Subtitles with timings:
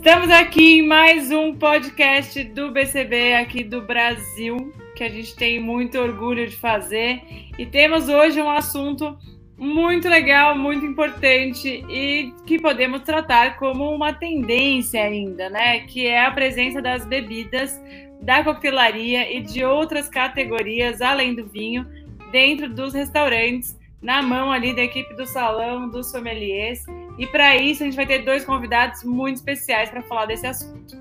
[0.00, 5.60] Estamos aqui em mais um podcast do BCB aqui do Brasil, que a gente tem
[5.60, 7.20] muito orgulho de fazer.
[7.58, 9.18] E temos hoje um assunto
[9.58, 15.80] muito legal, muito importante e que podemos tratar como uma tendência ainda, né?
[15.80, 17.78] Que é a presença das bebidas
[18.22, 21.86] da coquetelaria e de outras categorias além do vinho
[22.32, 26.86] dentro dos restaurantes, na mão ali da equipe do salão, dos sommeliers.
[27.18, 30.98] E para isso a gente vai ter dois convidados muito especiais para falar desse assunto.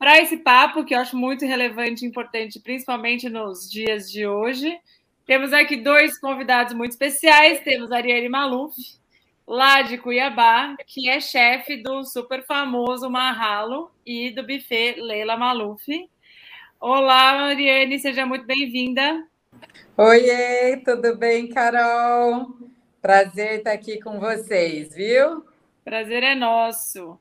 [0.00, 4.76] Para esse papo, que eu acho muito relevante e importante, principalmente nos dias de hoje,
[5.26, 7.60] temos aqui dois convidados muito especiais.
[7.60, 8.74] Temos a Ariane Maluf,
[9.50, 15.84] lá de Cuiabá, que é chefe do super famoso Marralo e do buffet Leila Maluf.
[16.78, 19.26] Olá, Mariane, seja muito bem-vinda.
[19.96, 22.46] Oiê, tudo bem, Carol?
[23.02, 25.44] Prazer estar aqui com vocês, viu?
[25.84, 27.18] Prazer é nosso.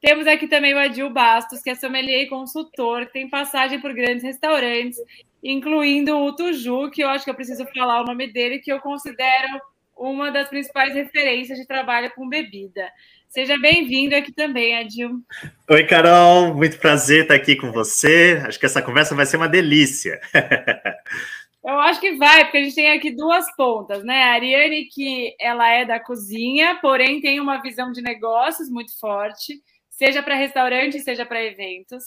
[0.00, 4.24] Temos aqui também o Adil Bastos, que é sommelier e consultor, tem passagem por grandes
[4.24, 4.98] restaurantes,
[5.40, 8.80] incluindo o Tuju, que eu acho que eu preciso falar o nome dele, que eu
[8.80, 9.60] considero
[10.00, 12.90] uma das principais referências de trabalho com bebida.
[13.28, 15.20] Seja bem-vindo aqui também, Adil.
[15.68, 18.42] Oi, Carol, muito prazer estar aqui com você.
[18.46, 20.18] Acho que essa conversa vai ser uma delícia.
[21.62, 24.22] Eu acho que vai, porque a gente tem aqui duas pontas, né?
[24.22, 29.60] A Ariane, que ela é da cozinha, porém tem uma visão de negócios muito forte,
[29.90, 32.02] seja para restaurante, seja para eventos.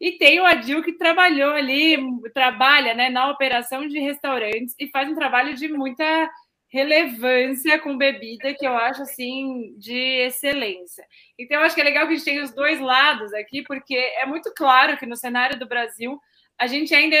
[0.00, 1.96] E tem o Adil que trabalhou ali,
[2.34, 6.28] trabalha né, na operação de restaurantes e faz um trabalho de muita
[6.76, 9.96] relevância com bebida que eu acho assim de
[10.26, 11.04] excelência.
[11.38, 13.94] Então eu acho que é legal que a gente tenha os dois lados aqui, porque
[13.94, 16.20] é muito claro que no cenário do Brasil
[16.58, 17.16] a gente ainda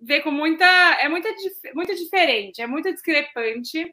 [0.00, 0.66] vê com muita
[1.00, 1.26] é muito,
[1.74, 3.92] muito diferente, é muito discrepante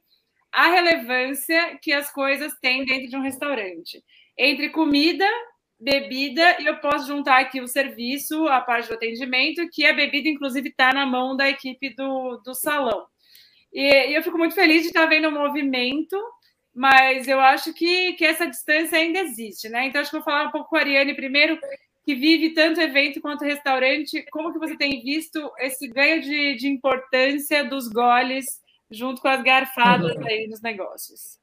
[0.51, 4.03] a relevância que as coisas têm dentro de um restaurante
[4.37, 5.27] entre comida
[5.79, 10.29] bebida e eu posso juntar aqui o serviço, a parte do atendimento, que a bebida,
[10.29, 13.05] inclusive, está na mão da equipe do, do salão.
[13.75, 16.17] E, e eu fico muito feliz de estar vendo o movimento,
[16.73, 19.85] mas eu acho que, que essa distância ainda existe, né?
[19.85, 21.59] Então, acho que vou falar um pouco com a Ariane primeiro,
[22.05, 24.25] que vive tanto evento quanto restaurante.
[24.31, 28.45] Como que você tem visto esse ganho de, de importância dos goles
[28.89, 30.25] junto com as garfadas uhum.
[30.25, 31.37] aí nos negócios?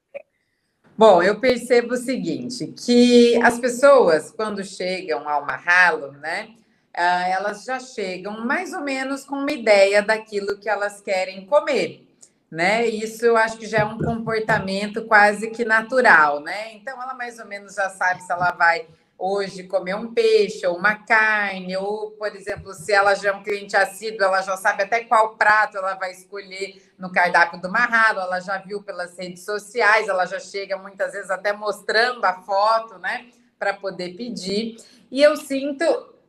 [0.97, 6.49] Bom, eu percebo o seguinte, que as pessoas, quando chegam ao Marralo, né,
[6.95, 12.12] ah, elas já chegam mais ou menos com uma ideia daquilo que elas querem comer
[12.53, 12.85] né?
[12.85, 16.73] Isso eu acho que já é um comportamento quase que natural, né?
[16.75, 18.85] Então ela mais ou menos já sabe se ela vai
[19.17, 23.41] hoje comer um peixe ou uma carne, ou, por exemplo, se ela já é um
[23.41, 28.19] cliente assíduo, ela já sabe até qual prato ela vai escolher no cardápio do Marrado,
[28.19, 32.99] ela já viu pelas redes sociais, ela já chega muitas vezes até mostrando a foto,
[32.99, 34.75] né, para poder pedir.
[35.09, 35.83] E eu sinto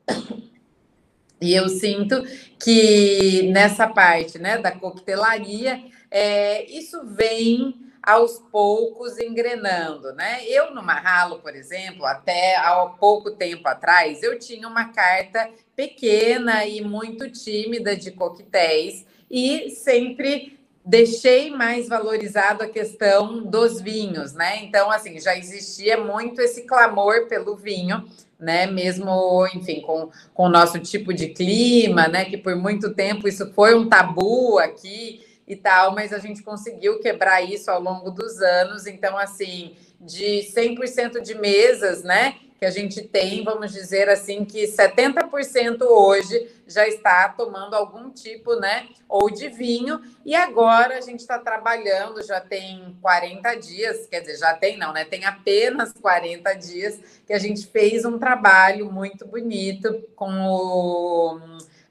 [1.38, 2.22] e eu sinto
[2.58, 10.44] que nessa parte, né, da coquetelaria, é, isso vem aos poucos engrenando, né?
[10.46, 16.64] Eu no Marralo, por exemplo, até há pouco tempo atrás, eu tinha uma carta pequena
[16.64, 24.62] e muito tímida de coquetéis e sempre deixei mais valorizado a questão dos vinhos, né?
[24.62, 28.08] Então, assim, já existia muito esse clamor pelo vinho,
[28.38, 28.66] né?
[28.66, 32.24] Mesmo, enfim, com, com o nosso tipo de clima, né?
[32.24, 37.00] Que por muito tempo isso foi um tabu aqui e tal, mas a gente conseguiu
[37.00, 38.86] quebrar isso ao longo dos anos.
[38.86, 44.66] Então, assim, de 100% de mesas, né, que a gente tem, vamos dizer assim, que
[44.66, 51.20] 70% hoje já está tomando algum tipo, né, ou de vinho, e agora a gente
[51.20, 56.54] está trabalhando, já tem 40 dias, quer dizer, já tem não, né, tem apenas 40
[56.54, 61.38] dias que a gente fez um trabalho muito bonito com o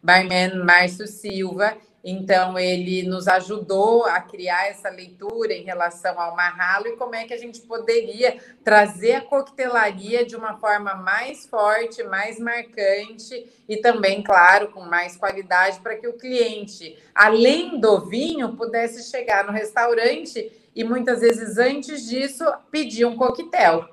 [0.01, 6.87] barman Márcio Silva, então, ele nos ajudou a criar essa leitura em relação ao marralo
[6.87, 12.03] e como é que a gente poderia trazer a coquetelaria de uma forma mais forte,
[12.03, 18.53] mais marcante e também, claro, com mais qualidade para que o cliente, além do vinho,
[18.57, 23.87] pudesse chegar no restaurante e muitas vezes antes disso pedir um coquetel.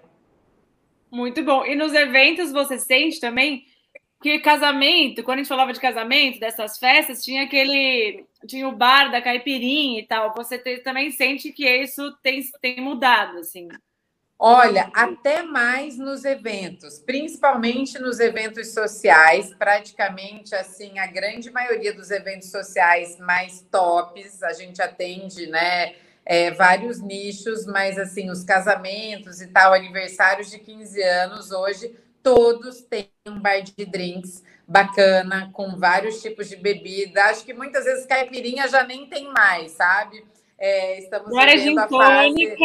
[1.12, 1.64] Muito bom.
[1.64, 3.66] E nos eventos você sente também
[4.20, 8.26] que casamento, quando a gente falava de casamento, dessas festas, tinha aquele.
[8.46, 10.34] Tinha o bar da caipirinha e tal.
[10.34, 13.68] Você te, também sente que isso tem, tem mudado, assim.
[14.42, 22.10] Olha, até mais nos eventos, principalmente nos eventos sociais, praticamente assim, a grande maioria dos
[22.10, 25.94] eventos sociais mais tops, a gente atende, né?
[26.24, 32.80] É, vários nichos, mas assim, os casamentos e tal, aniversários de 15 anos, hoje todos
[32.82, 37.24] têm um bar de drinks bacana, com vários tipos de bebida.
[37.24, 40.24] Acho que muitas vezes caipirinha já nem tem mais, sabe?
[40.58, 42.56] É, estamos Agora vivendo a fase,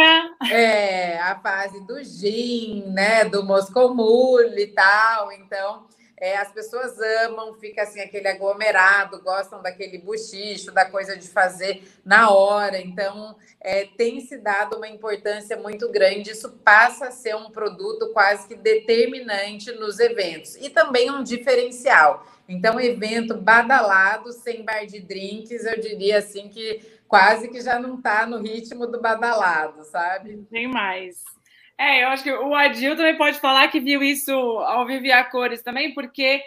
[0.52, 3.24] é, a fase do gin, né?
[3.24, 5.32] Do Moscow Mule e tal.
[5.32, 5.86] Então,
[6.18, 11.82] é, as pessoas amam, fica assim aquele aglomerado, gostam daquele buchicho, da coisa de fazer
[12.04, 12.80] na hora.
[12.80, 16.30] Então, é, tem se dado uma importância muito grande.
[16.30, 22.26] Isso passa a ser um produto quase que determinante nos eventos e também um diferencial.
[22.48, 27.96] Então, evento badalado, sem bar de drinks, eu diria assim que quase que já não
[27.96, 30.46] está no ritmo do badalado, sabe?
[30.50, 31.35] Tem mais.
[31.78, 35.24] É, eu acho que o Adil também pode falar que viu isso ao vivo a
[35.24, 36.42] cores também, porque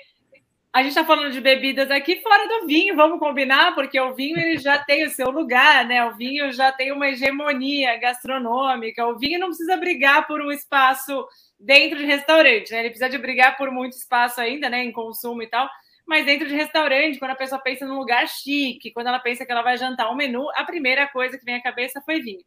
[0.73, 4.39] a gente está falando de bebidas aqui fora do vinho, vamos combinar, porque o vinho
[4.39, 6.05] ele já tem o seu lugar, né?
[6.05, 9.05] O vinho já tem uma hegemonia gastronômica.
[9.07, 11.27] O vinho não precisa brigar por um espaço
[11.59, 12.79] dentro de restaurante, né?
[12.79, 14.83] Ele precisa de brigar por muito espaço ainda, né?
[14.83, 15.69] Em consumo e tal
[16.09, 19.51] mas dentro de restaurante, quando a pessoa pensa num lugar chique, quando ela pensa que
[19.51, 22.43] ela vai jantar um menu, a primeira coisa que vem à cabeça foi vinho.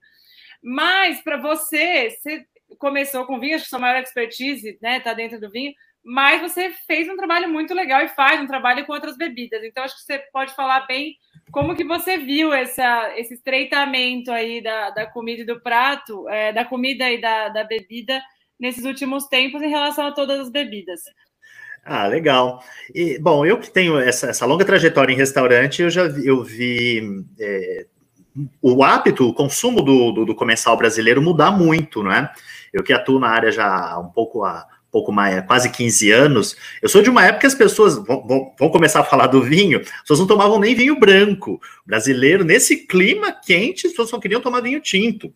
[0.60, 2.44] Mas para você, você
[2.78, 5.72] começou com vinho, acho que sua maior expertise né, está dentro do vinho,
[6.04, 9.62] mas você fez um trabalho muito legal e faz um trabalho com outras bebidas.
[9.62, 11.16] Então, acho que você pode falar bem
[11.52, 16.52] como que você viu essa, esse estreitamento aí da, da comida e do prato, é,
[16.52, 18.20] da comida e da, da bebida
[18.58, 21.02] nesses últimos tempos em relação a todas as bebidas.
[21.84, 22.62] Ah, legal.
[22.94, 26.42] E, bom, eu que tenho essa, essa longa trajetória em restaurante, eu já vi, eu
[26.42, 27.86] vi é,
[28.60, 32.32] o hábito, o consumo do, do, do, comensal brasileiro mudar muito, não é?
[32.72, 36.88] Eu que atuo na área já um pouco há pouco mais, quase 15 anos, eu
[36.88, 40.20] sou de uma época que as pessoas vão, começar a falar do vinho, as pessoas
[40.20, 41.58] não tomavam nem vinho branco.
[41.86, 45.32] Brasileiro, nesse clima quente, as pessoas só queriam tomar vinho tinto.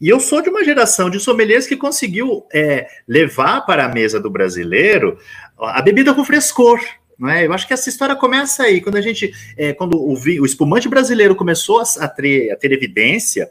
[0.00, 4.18] E eu sou de uma geração de sommeliers que conseguiu é, levar para a mesa
[4.20, 5.16] do brasileiro
[5.56, 6.80] a bebida com frescor.
[7.18, 7.46] Não é?
[7.46, 10.88] Eu acho que essa história começa aí, quando a gente, é, quando o, o, espumante
[10.88, 13.50] brasileiro começou a, a, ter, a ter, evidência,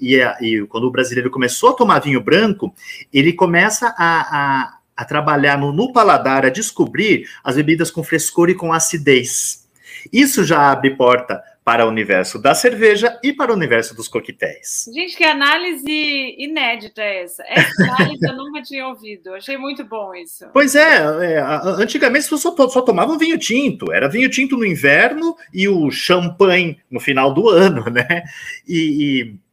[0.00, 2.72] e, a, e, quando o brasileiro começou a tomar vinho branco,
[3.12, 8.54] ele começa a, a trabalhar no, no paladar, a descobrir as bebidas com frescor e
[8.54, 9.66] com acidez.
[10.12, 14.86] Isso já abre porta para o universo da cerveja e para o universo dos coquetéis.
[14.92, 17.44] Gente, que análise inédita é essa.
[17.46, 19.32] Essa análise eu nunca tinha ouvido.
[19.34, 20.46] Achei muito bom isso.
[20.52, 20.96] Pois é,
[21.34, 21.40] é
[21.80, 23.92] antigamente as pessoas só, tomavam vinho tinto.
[23.92, 28.24] Era vinho tinto no inverno e o champanhe no final do ano, né?
[28.66, 29.50] e, e...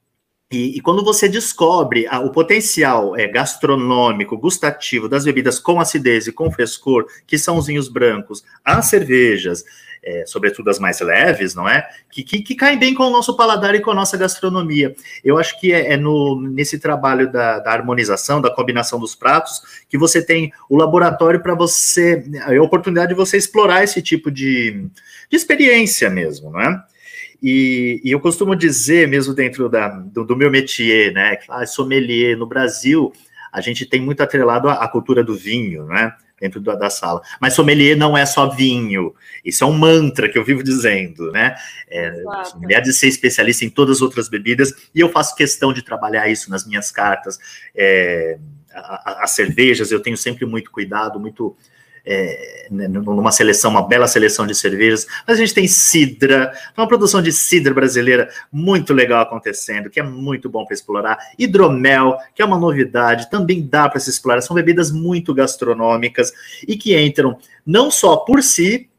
[0.50, 6.32] E, e, quando você descobre o potencial é, gastronômico, gustativo das bebidas com acidez e
[6.32, 9.66] com frescor, que são os vinhos brancos, as cervejas,
[10.08, 11.86] é, sobretudo as mais leves, não é?
[12.10, 14.96] Que, que, que, caem bem com o nosso paladar e com a nossa gastronomia.
[15.22, 19.62] Eu acho que é, é no, nesse trabalho da, da, harmonização, da combinação dos pratos,
[19.90, 24.88] que você tem o laboratório para você, a oportunidade de você explorar esse tipo de,
[25.30, 26.84] de experiência mesmo, não é?
[27.44, 32.36] E, e, eu costumo dizer, mesmo dentro da, do, do meu métier, né, ah, sommelier
[32.38, 33.12] no Brasil,
[33.52, 36.14] a gente tem muito atrelado à, cultura do vinho, né?
[36.40, 37.22] Dentro da, da, sala.
[37.40, 39.14] Mas sommelier não é só vinho.
[39.44, 41.56] Isso é um mantra que eu vivo dizendo, né?
[41.90, 45.82] É, sommelier de ser especialista em todas as outras bebidas, e eu faço questão de
[45.82, 47.40] trabalhar isso nas minhas cartas.
[47.76, 48.38] É,
[48.74, 51.56] as cervejas, eu tenho sempre muito cuidado, muito
[52.10, 55.06] é, né, numa seleção, uma bela seleção de cervejas.
[55.28, 60.04] Mas a gente tem cidra, uma produção de cidra brasileira muito legal acontecendo, que é
[60.04, 61.18] muito bom para explorar.
[61.38, 64.42] Hidromel, que é uma novidade, também dá para se explorar.
[64.42, 66.32] São bebidas muito gastronômicas
[66.66, 68.90] e que entram não só por si,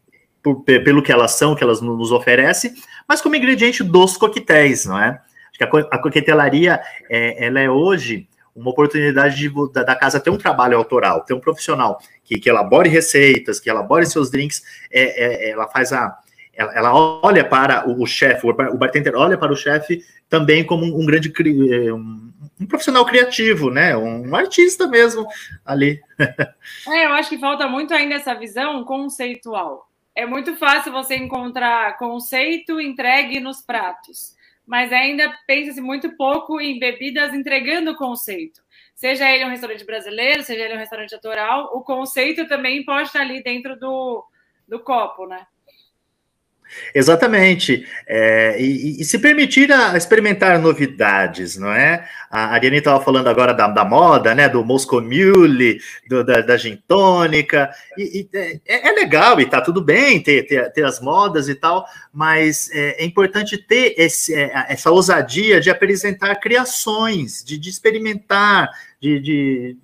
[0.43, 2.75] por, pelo que elas são, que elas nos oferecem,
[3.09, 5.21] mas como ingrediente dos coquetéis, não é?
[5.50, 10.21] Acho que a, a coquetelaria, é, ela é hoje uma oportunidade de, da, da, casa
[10.21, 14.62] ter um trabalho autoral, ter um profissional que, que elabore receitas, que elabore seus drinks,
[14.91, 16.19] é, é, ela faz a.
[16.53, 20.85] Ela, ela olha para o, o chefe, o, bartender olha para o chefe também como
[20.85, 21.33] um, um grande
[21.73, 23.97] é, um, um, profissional criativo, né?
[23.97, 25.25] Um artista mesmo
[25.65, 26.00] ali.
[26.88, 29.87] é, eu acho que falta muito ainda essa visão conceitual.
[30.17, 34.37] É muito fácil você encontrar conceito entregue nos pratos
[34.68, 38.60] mas ainda pensa-se muito pouco em bebidas entregando o conceito.
[38.94, 43.22] Seja ele um restaurante brasileiro, seja ele um restaurante autoral, o conceito também pode estar
[43.22, 44.22] ali dentro do,
[44.68, 45.46] do copo, né?
[46.94, 47.87] Exatamente.
[48.06, 52.08] É, e, e, se permitir a experimentar novidades, não é?
[52.30, 54.48] A Ariane estava falando agora da, da, moda, né?
[54.48, 57.70] Do Moscow Mule, do, da, da gin tônica.
[57.96, 61.54] E, e é, é, legal e tá tudo bem ter, ter, ter, as modas e
[61.54, 67.70] tal, mas é, é importante ter esse, é, essa ousadia de apresentar criações, de, de
[67.70, 68.70] experimentar,
[69.00, 69.76] de, de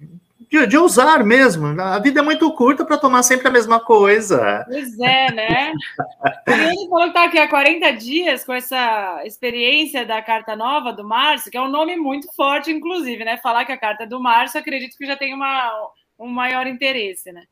[0.54, 1.80] de, de usar mesmo.
[1.80, 4.64] A vida é muito curta para tomar sempre a mesma coisa.
[4.68, 5.72] Pois é, né?
[6.46, 11.02] Ele falou que está aqui há 40 dias com essa experiência da carta nova do
[11.02, 13.36] Márcio, que é um nome muito forte, inclusive, né?
[13.38, 15.72] Falar que a carta é do Márcio, acredito que já tem uma,
[16.18, 17.42] um maior interesse, né?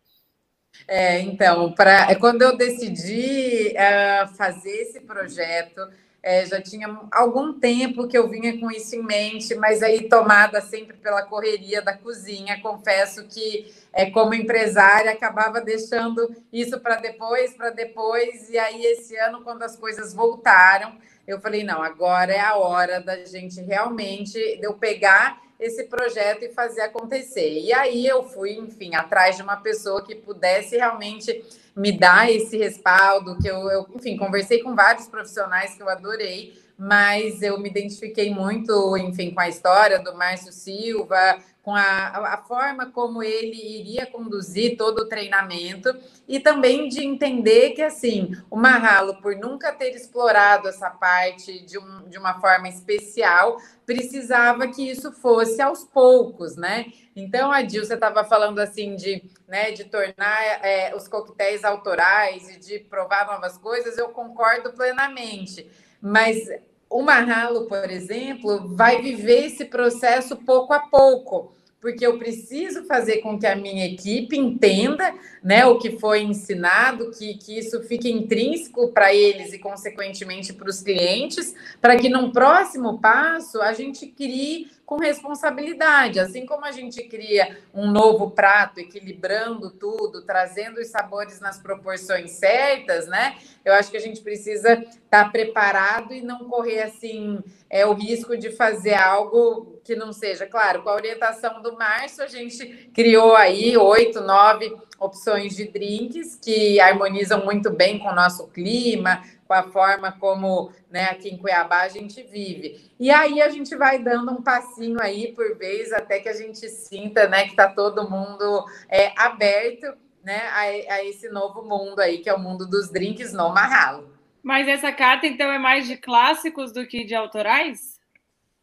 [0.87, 5.81] É, então, pra, é quando eu decidi uh, fazer esse projeto,
[6.23, 10.61] é, já tinha algum tempo que eu vinha com isso em mente, mas aí tomada
[10.61, 17.55] sempre pela correria da cozinha, confesso que é, como empresária acabava deixando isso para depois,
[17.55, 20.95] para depois, e aí esse ano, quando as coisas voltaram,
[21.27, 26.53] eu falei, não, agora é a hora da gente realmente, eu pegar esse projeto e
[26.53, 27.61] fazer acontecer.
[27.61, 32.57] E aí eu fui, enfim, atrás de uma pessoa que pudesse realmente me dar esse
[32.59, 36.53] respaldo, que eu, eu, enfim, conversei com vários profissionais que eu adorei,
[36.85, 42.39] mas eu me identifiquei muito, enfim, com a história do Márcio Silva, com a, a
[42.39, 45.95] forma como ele iria conduzir todo o treinamento
[46.27, 51.79] e também de entender que, assim, o Marralo, por nunca ter explorado essa parte de,
[51.79, 56.87] um, de uma forma especial, precisava que isso fosse aos poucos, né?
[57.15, 62.49] Então, a Dil, você estava falando, assim, de, né, de tornar é, os coquetéis autorais
[62.51, 65.71] e de provar novas coisas, eu concordo plenamente,
[66.01, 66.49] mas
[66.93, 73.19] o Marralo, por exemplo, vai viver esse processo pouco a pouco, porque eu preciso fazer
[73.19, 78.11] com que a minha equipe entenda né, o que foi ensinado, que, que isso fique
[78.11, 84.07] intrínseco para eles e, consequentemente, para os clientes, para que num próximo passo a gente
[84.07, 86.21] crie com responsabilidade.
[86.21, 92.33] Assim como a gente cria um novo prato, equilibrando tudo, trazendo os sabores nas proporções
[92.33, 93.37] certas, né?
[93.65, 97.95] Eu acho que a gente precisa estar tá preparado e não correr assim é o
[97.95, 100.47] risco de fazer algo que não seja.
[100.47, 106.37] Claro, com a orientação do Márcio, a gente criou aí oito, nove opções de drinks
[106.37, 109.23] que harmonizam muito bem com o nosso clima,
[109.53, 112.91] com a forma como né, aqui em Cuiabá a gente vive.
[112.99, 116.67] E aí a gente vai dando um passinho aí por vez até que a gente
[116.71, 119.95] sinta né, que está todo mundo é, aberto
[120.25, 124.11] né, a, a, esse novo mundo aí, que é o mundo dos drinks no Marralo.
[124.43, 128.01] Mas essa carta, então, é mais de clássicos do que de autorais?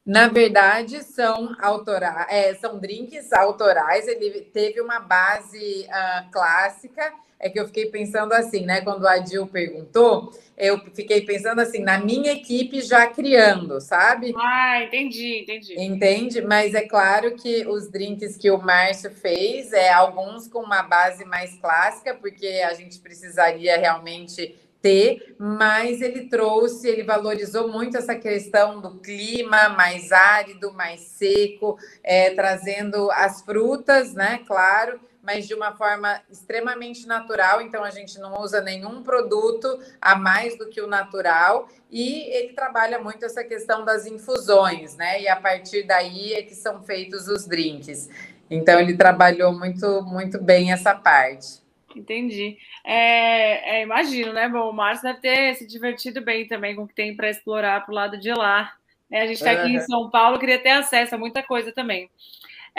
[0.03, 4.08] Na verdade, são autorais, é, são drinks autorais.
[4.08, 8.81] Ele teve uma base uh, clássica é que eu fiquei pensando assim, né?
[8.81, 14.34] Quando a Adil perguntou, eu fiquei pensando assim, na minha equipe já criando, sabe?
[14.36, 15.79] Ah, entendi, entendi.
[15.79, 16.41] Entende?
[16.41, 21.24] Mas é claro que os drinks que o Márcio fez, é alguns com uma base
[21.24, 28.15] mais clássica, porque a gente precisaria realmente ter, mas ele trouxe, ele valorizou muito essa
[28.15, 34.39] questão do clima mais árido, mais seco, é, trazendo as frutas, né?
[34.48, 37.62] Claro, mas de uma forma extremamente natural.
[37.62, 41.69] Então, a gente não usa nenhum produto a mais do que o natural.
[41.91, 45.21] E ele trabalha muito essa questão das infusões, né?
[45.21, 48.09] E a partir daí é que são feitos os drinks.
[48.50, 51.59] Então, ele trabalhou muito, muito bem essa parte.
[51.95, 52.57] Entendi.
[52.83, 54.50] É, é, imagino, né?
[54.50, 57.86] Bom, o Márcio deve ter se divertido bem também com o que tem para explorar
[57.86, 58.74] para o lado de lá.
[59.12, 62.09] É, a gente está aqui em São Paulo, queria ter acesso a muita coisa também.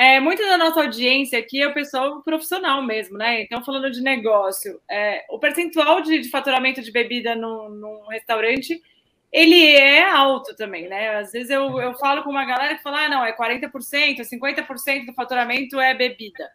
[0.00, 3.42] É, muita da nossa audiência aqui é o pessoal profissional mesmo, né?
[3.42, 8.80] Então, falando de negócio, é, o percentual de, de, faturamento de bebida num, num, restaurante,
[9.30, 11.16] ele é alto também, né?
[11.16, 15.04] Às vezes eu, eu falo com uma galera que fala, ah, não, é 40%, 50%
[15.04, 16.50] do faturamento é bebida.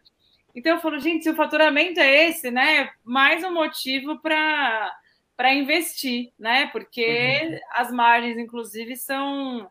[0.52, 2.90] Então eu falo, gente, se o faturamento é esse, né?
[3.04, 4.92] Mais um motivo para
[5.36, 6.66] para investir, né?
[6.72, 7.58] Porque uhum.
[7.74, 9.70] as margens, inclusive, são,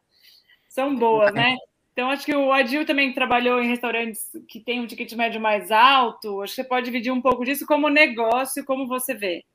[0.69, 1.57] são boas, né?
[1.95, 5.71] Então, acho que o Adil também trabalhou em restaurantes que tem um ticket médio mais
[5.71, 6.41] alto.
[6.41, 9.45] Acho que você pode dividir um pouco disso como negócio, como você vê.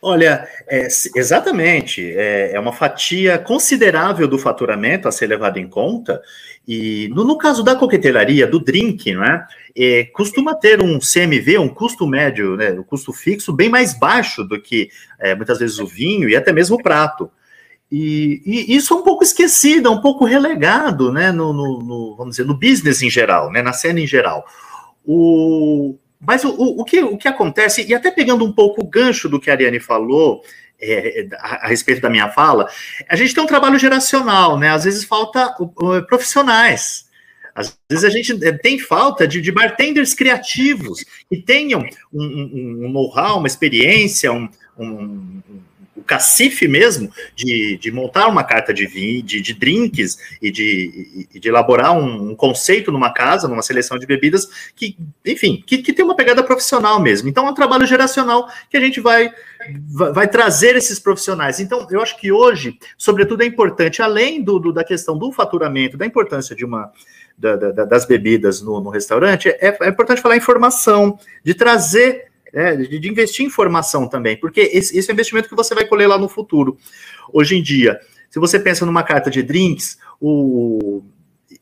[0.00, 2.02] Olha, é, exatamente.
[2.16, 6.18] É, é, uma fatia considerável do faturamento a ser levado em conta.
[6.66, 9.46] E no, no caso da coquetelaria, do drink, não é?
[9.76, 10.04] é?
[10.14, 14.58] costuma ter um CMV, um custo médio, né, um custo fixo, bem mais baixo do
[14.58, 14.88] que
[15.20, 17.30] é, muitas vezes o vinho e até mesmo o prato.
[17.90, 22.16] E, e, isso é um pouco esquecido, é um pouco relegado, né, no, no, no,
[22.16, 24.44] vamos dizer, no business em geral, né, na cena em geral.
[25.04, 29.28] O, mas o, o, que, o que acontece, e até pegando um pouco o gancho
[29.28, 30.42] do que a Ariane falou,
[30.80, 32.68] é, a, a, respeito da minha fala,
[33.08, 34.70] a gente tem um trabalho geracional, né?
[34.70, 35.54] Às vezes falta
[36.08, 37.04] profissionais.
[37.54, 42.86] Às vezes a gente é, tem falta de, de bartenders criativos que tenham um, um,
[42.86, 45.40] um know-how, uma experiência, um, um,
[46.06, 51.48] cacife mesmo de, de montar uma carta de vinho, de, de drinks e de, de
[51.48, 56.04] elaborar um, um, conceito numa casa, numa seleção de bebidas que, enfim, que, que tem
[56.04, 57.28] uma pegada profissional mesmo.
[57.28, 59.32] Então é um trabalho geracional que a gente vai,
[59.88, 61.60] vai, vai trazer esses profissionais.
[61.60, 65.96] Então eu acho que hoje, sobretudo, é importante, além do, do da questão do faturamento,
[65.96, 66.92] da importância de uma
[67.36, 72.76] da, da, das bebidas no, no restaurante, é, é importante falar informação, de trazer é,
[72.76, 76.08] de, investir em formação também, porque esse, esse, é um investimento que você vai colher
[76.08, 76.78] lá no futuro.
[77.32, 77.98] Hoje em dia,
[78.30, 81.02] se você pensa numa carta de drinks, o,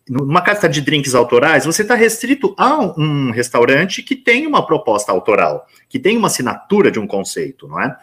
[0.09, 5.11] numa carta de drinks autorais, você está restrito a um restaurante que tem uma proposta
[5.11, 7.97] autoral, que tem uma assinatura de um conceito, não é?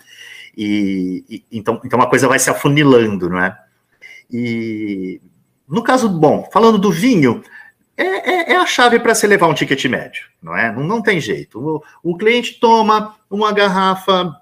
[0.57, 3.55] E, e então, então uma coisa vai se afunilando, não é?
[4.31, 5.21] E
[5.67, 7.43] no caso, bom, falando do vinho,
[8.01, 10.71] é, é, é a chave para se levar um ticket médio, não é?
[10.71, 11.59] Não, não tem jeito.
[11.59, 14.35] O, o cliente toma uma garrafa,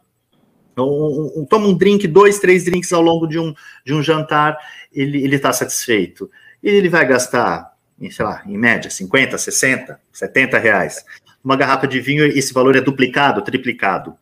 [0.77, 4.57] um, um, toma um drink, dois, três drinks ao longo de um, de um jantar,
[4.93, 6.29] ele está satisfeito.
[6.61, 7.73] E ele vai gastar,
[8.11, 11.03] sei lá, em média, 50, 60, 70 reais.
[11.43, 14.15] Uma garrafa de vinho, esse valor é duplicado, triplicado.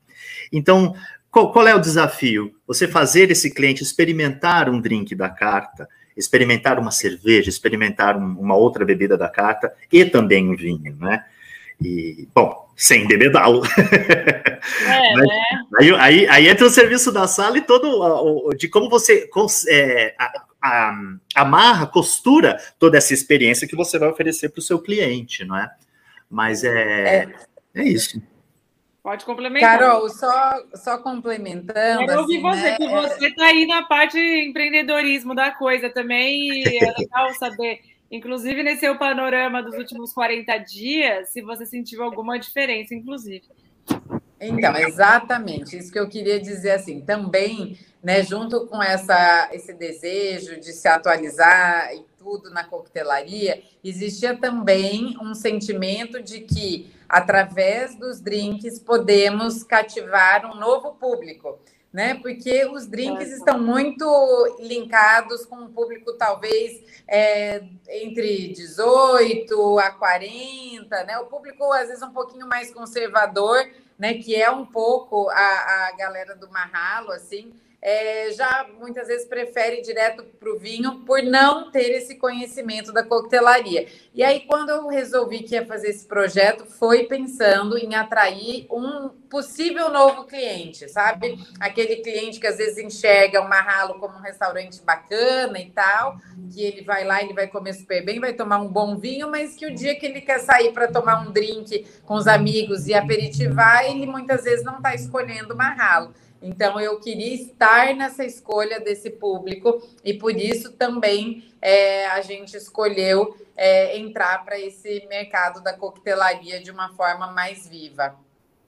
[0.51, 0.95] Então,
[1.29, 2.55] qual, qual é o desafio?
[2.65, 8.55] Você fazer esse cliente experimentar um drink da carta, experimentar uma cerveja, experimentar um, uma
[8.55, 11.25] outra bebida da carta e também um vinho, né?
[11.81, 13.61] E, bom, sem bebedá-lo.
[14.87, 15.25] É, né?
[15.79, 19.29] aí, aí, aí, entra o serviço da sala e todo o, de como você
[19.69, 20.95] é, a, a,
[21.35, 25.69] amarra, costura toda essa experiência que você vai oferecer para o seu cliente, não é?
[26.29, 27.35] Mas é, é,
[27.75, 28.19] é isso.
[29.05, 29.77] Pode complementar.
[29.77, 32.11] Carol, só, só complementando.
[32.11, 32.77] Eu ouvi assim, você, né?
[32.77, 37.81] que você está aí na parte de empreendedorismo da coisa também, e é legal saber,
[38.09, 43.43] inclusive nesse seu panorama dos últimos 40 dias, se você sentiu alguma diferença, inclusive.
[44.41, 50.59] Então, exatamente, isso que eu queria dizer assim, também, né, junto com essa, esse desejo
[50.59, 58.19] de se atualizar e tudo na coquetelaria, existia também um sentimento de que através dos
[58.19, 61.59] drinks, podemos cativar um novo público,
[61.93, 62.15] né?
[62.15, 71.03] Porque os drinks estão muito linkados com um público, talvez, é, entre 18 a 40,
[71.03, 71.19] né?
[71.19, 74.15] O público, às vezes, um pouquinho mais conservador, né?
[74.15, 79.77] Que é um pouco a, a galera do Marralo, assim é, já muitas vezes prefere
[79.77, 83.87] ir direto para o vinho por não ter esse conhecimento da coquetelaria.
[84.13, 89.09] E aí, quando eu resolvi que ia fazer esse projeto, foi pensando em atrair um
[89.29, 91.37] possível novo cliente, sabe?
[91.59, 96.17] Aquele cliente que às vezes enxerga o Marralo como um restaurante bacana e tal,
[96.51, 99.55] que ele vai lá, ele vai comer super bem, vai tomar um bom vinho, mas
[99.55, 102.93] que o dia que ele quer sair para tomar um drink com os amigos e
[102.93, 106.13] aperitivar, ele muitas vezes não está escolhendo o Marralo.
[106.45, 112.55] Então, eu queria estar nessa escolha desse público e por isso também é, a gente
[112.55, 118.15] escolheu é, entrar para esse mercado da coquetelaria de uma forma mais viva.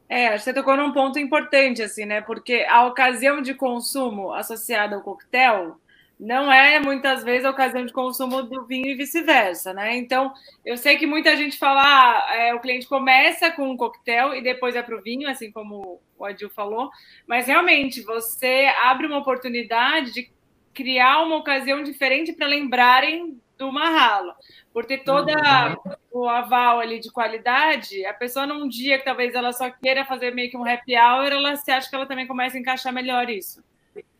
[0.10, 2.20] É, você tocou num ponto importante, assim, né?
[2.22, 5.80] Porque a ocasião de consumo associada ao coquetel
[6.20, 9.96] não é muitas vezes a ocasião de consumo do vinho e vice-versa, né?
[9.98, 10.34] Então,
[10.66, 14.42] eu sei que muita gente fala, ah, é, o cliente começa com um coquetel e
[14.42, 16.90] depois é para o vinho, assim como o Adil falou,
[17.28, 20.32] mas realmente você abre uma oportunidade de
[20.74, 24.34] criar uma ocasião diferente para lembrarem do Marralo.
[24.74, 25.96] Por ter toda uhum.
[26.12, 30.34] o aval ali de qualidade, a pessoa num dia que talvez ela só queira fazer
[30.34, 33.30] meio que um happy hour, ela se acha que ela também começa a encaixar melhor
[33.30, 33.64] isso.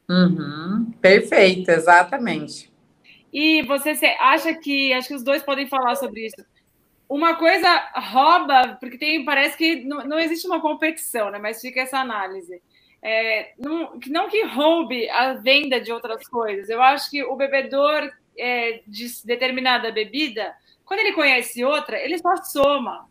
[0.10, 2.72] Uhum, perfeito, exatamente.
[3.32, 6.46] E você acha que, acho que os dois podem falar sobre isso.
[7.10, 11.40] Uma coisa rouba, porque tem, parece que não, não existe uma competição, né?
[11.40, 12.62] Mas fica essa análise.
[13.02, 16.70] É, não, não que roube a venda de outras coisas.
[16.70, 20.54] Eu acho que o bebedor é, de determinada bebida,
[20.86, 23.08] quando ele conhece outra, ele só soma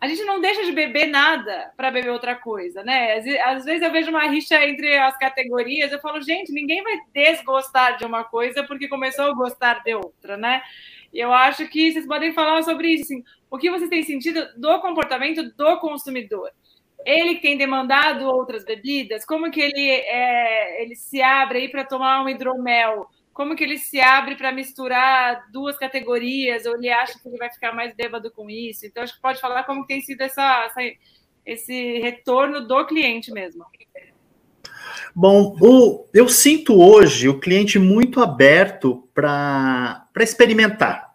[0.00, 3.14] a gente não deixa de beber nada para beber outra coisa, né?
[3.44, 7.96] Às, vezes eu vejo uma rixa entre as categorias, eu falo, gente, ninguém vai desgostar
[7.96, 10.62] de uma coisa porque começou a gostar de outra, né?
[11.12, 14.46] E eu acho que vocês podem falar sobre isso, assim, o que vocês têm sentido
[14.56, 16.50] do comportamento do consumidor.
[17.04, 22.22] Ele tem demandado outras bebidas, como que ele, é, ele se abre aí para tomar
[22.22, 23.08] um hidromel?
[23.36, 27.52] Como que ele se abre para misturar duas categorias, ou ele acha que ele vai
[27.52, 28.86] ficar mais bêbado com isso.
[28.86, 30.80] Então, acho que pode falar como tem sido essa, essa
[31.44, 33.62] esse retorno do cliente mesmo.
[35.14, 41.14] Bom, o, eu sinto hoje o cliente muito aberto para experimentar.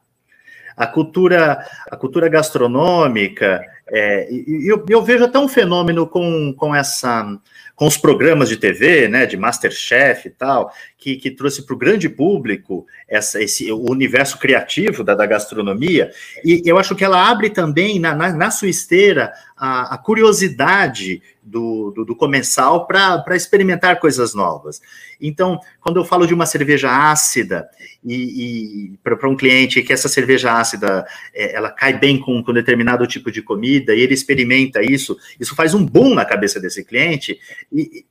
[0.77, 7.27] A cultura, a cultura gastronômica, é, eu, eu vejo até um fenômeno com, com essa
[7.75, 11.77] com os programas de TV, né, de Masterchef e tal, que, que trouxe para o
[11.77, 16.11] grande público essa, esse, o universo criativo da, da, gastronomia,
[16.45, 21.23] e eu acho que ela abre também na, na, na sua esteira a, a curiosidade
[21.51, 24.81] do, do, do comensal para experimentar coisas novas.
[25.19, 27.69] Então, quando eu falo de uma cerveja ácida,
[28.03, 32.53] e, e para um cliente que essa cerveja ácida é, ela cai bem com, com
[32.53, 36.83] determinado tipo de comida, e ele experimenta isso, isso faz um boom na cabeça desse
[36.83, 37.37] cliente,
[37.71, 38.05] e,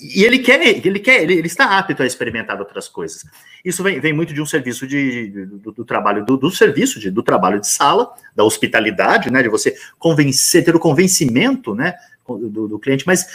[0.00, 3.24] e ele quer, ele quer, ele, está apto a experimentar outras coisas.
[3.64, 7.10] Isso vem, vem muito de um serviço de do, do, trabalho, do, do serviço, de,
[7.10, 9.42] do trabalho de sala, da hospitalidade, né?
[9.42, 11.94] De você convencer, ter o convencimento, né?
[12.24, 13.26] Do, do cliente, mas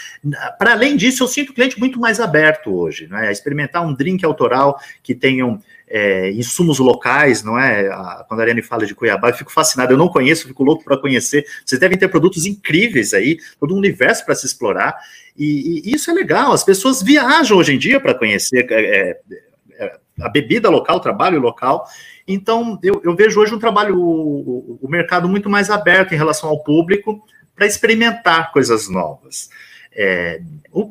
[0.58, 3.28] para além disso, eu sinto o cliente muito mais aberto hoje, né?
[3.28, 7.88] A experimentar um drink autoral que tenham é, insumos locais, não é?
[7.88, 10.84] A, quando a Ariane fala de Cuiabá, eu fico fascinado, eu não conheço, fico louco
[10.84, 11.46] para conhecer.
[11.66, 14.98] Vocês devem ter produtos incríveis aí, todo um universo para se explorar,
[15.38, 16.52] e, e, isso é legal.
[16.52, 19.20] As pessoas viajam hoje em dia para conhecer é, é,
[19.80, 21.88] é, a bebida local, o trabalho local.
[22.28, 26.50] Então, eu, eu vejo hoje um trabalho, o, o, mercado muito mais aberto em relação
[26.50, 27.24] ao público
[27.58, 29.50] para experimentar coisas novas.
[29.92, 30.40] É,
[30.72, 30.88] o,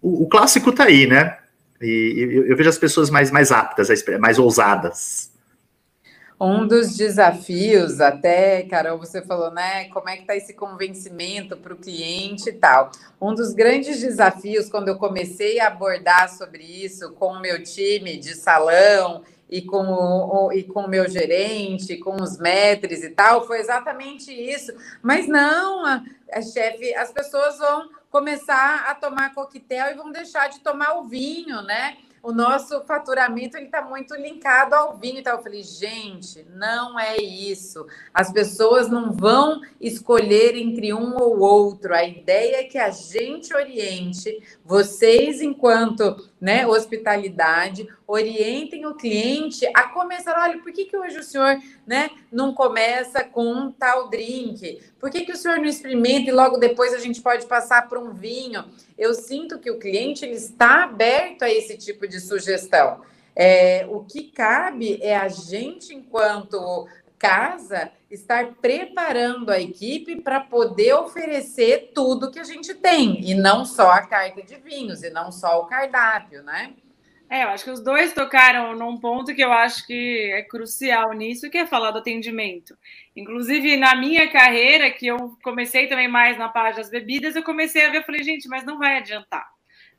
[0.00, 1.36] o, clássico está aí, né?
[1.80, 3.88] E eu, eu vejo as pessoas mais, mais aptas,
[4.20, 5.32] mais ousadas.
[6.40, 9.84] Um dos desafios, até, Carol, você falou, né?
[9.90, 12.90] Como é que está esse convencimento para o cliente e tal.
[13.20, 18.16] Um dos grandes desafios, quando eu comecei a abordar sobre isso com o meu time
[18.16, 23.46] de salão e com o, e com o meu gerente, com os metres e tal,
[23.46, 24.72] foi exatamente isso.
[25.02, 30.48] Mas não, a, a chefe, as pessoas vão começar a tomar coquetel e vão deixar
[30.48, 31.98] de tomar o vinho, né?
[32.22, 35.18] o nosso faturamento ele está muito linkado ao vinho.
[35.18, 37.84] Então, eu falei, gente, não é isso.
[38.14, 41.92] As pessoas não vão escolher entre um ou outro.
[41.92, 49.84] A ideia é que a gente oriente vocês, enquanto né, hospitalidade, orientem o cliente a
[49.84, 50.38] começar.
[50.38, 54.80] Olha, por que, que hoje o senhor né, não começa com um tal drink?
[54.98, 57.98] Por que, que o senhor não experimenta e logo depois a gente pode passar para
[57.98, 58.64] um vinho?
[58.98, 63.00] Eu sinto que o cliente ele está aberto a esse tipo de sugestão.
[63.34, 66.86] É, o que cabe é a gente, enquanto
[67.18, 73.64] casa, estar preparando a equipe para poder oferecer tudo que a gente tem, e não
[73.64, 76.74] só a carta de vinhos, e não só o cardápio, né?
[77.32, 81.14] É, eu acho que os dois tocaram num ponto que eu acho que é crucial
[81.14, 82.76] nisso, que é falar do atendimento.
[83.16, 87.86] Inclusive, na minha carreira, que eu comecei também mais na parte das bebidas, eu comecei
[87.86, 89.48] a ver, falei, gente, mas não vai adiantar.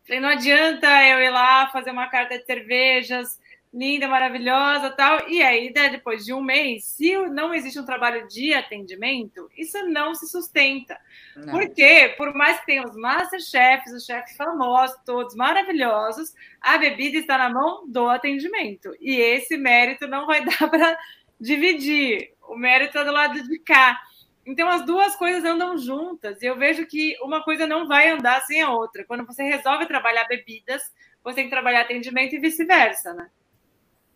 [0.06, 3.40] Falei, não adianta eu ir lá fazer uma carta de cervejas,
[3.74, 5.28] linda, maravilhosa tal.
[5.28, 9.84] E aí, né, depois de um mês, se não existe um trabalho de atendimento, isso
[9.88, 10.98] não se sustenta.
[11.36, 11.52] Não.
[11.52, 17.38] Porque, por mais que tenha os masterchefs, os chefes famosos, todos maravilhosos, a bebida está
[17.38, 18.96] na mão do atendimento.
[19.02, 20.98] E esse mérito não vai dar para
[21.40, 22.34] dividir.
[22.44, 24.00] O mérito está do lado de cá.
[24.46, 26.42] Então, as duas coisas andam juntas.
[26.42, 29.06] E eu vejo que uma coisa não vai andar sem a outra.
[29.06, 30.84] Quando você resolve trabalhar bebidas,
[31.24, 33.30] você tem que trabalhar atendimento e vice-versa, né?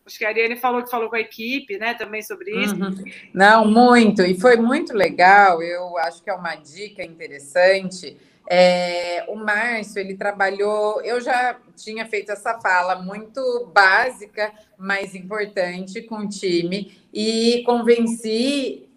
[0.07, 2.73] Acho que a Ariane falou que falou com a equipe, né, também sobre isso.
[2.75, 3.03] Uhum.
[3.33, 5.61] Não, muito, e foi muito legal.
[5.61, 8.17] Eu acho que é uma dica interessante.
[8.49, 11.01] É, o Márcio, ele trabalhou.
[11.01, 18.87] Eu já tinha feito essa fala muito básica, mas importante com o time, e convenci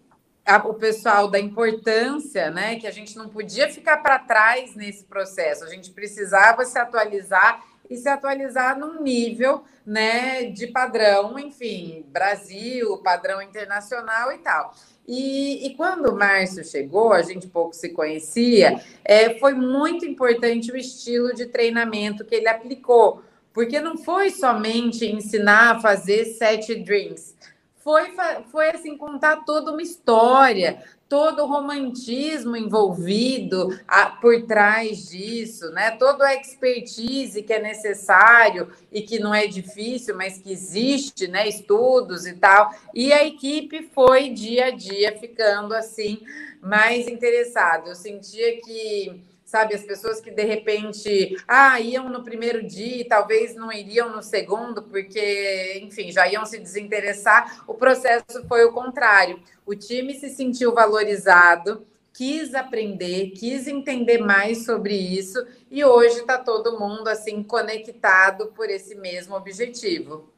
[0.45, 5.03] a, o pessoal da importância, né, que a gente não podia ficar para trás nesse
[5.03, 12.05] processo, a gente precisava se atualizar e se atualizar num nível né, de padrão, enfim,
[12.07, 14.73] Brasil, padrão internacional e tal.
[15.05, 20.71] E, e, quando o Márcio chegou, a gente pouco se conhecia, é, foi muito importante
[20.71, 26.75] o estilo de treinamento que ele aplicou, porque não foi somente ensinar a fazer sete
[26.75, 27.35] drinks,
[27.83, 28.13] foi,
[28.51, 35.91] foi assim contar toda uma história, todo o romantismo envolvido a, por trás disso, né?
[35.91, 41.49] Todo a expertise que é necessário e que não é difícil, mas que existe, né?
[41.49, 42.73] Estudos e tal.
[42.95, 46.21] E a equipe foi dia a dia ficando assim
[46.61, 47.89] mais interessada.
[47.89, 49.21] Eu sentia que
[49.51, 49.75] sabe?
[49.75, 54.23] As pessoas que de repente ah, iam no primeiro dia e talvez não iriam no
[54.23, 57.61] segundo, porque, enfim, já iam se desinteressar.
[57.67, 59.41] O processo foi o contrário.
[59.65, 66.37] O time se sentiu valorizado, quis aprender, quis entender mais sobre isso e hoje está
[66.37, 70.31] todo mundo assim conectado por esse mesmo objetivo.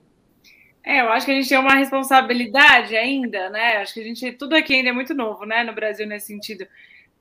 [0.84, 3.78] É, eu acho que a gente tem uma responsabilidade ainda, né?
[3.78, 6.66] Acho que a gente tudo aqui ainda é muito novo, né, no Brasil nesse sentido.